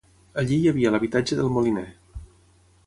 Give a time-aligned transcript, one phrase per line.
[0.41, 1.87] Allí hi havia l'habitatge del moliner.